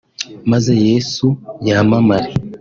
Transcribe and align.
maze 0.51 0.71
Yesu 0.87 1.27
yamamare 1.67 2.31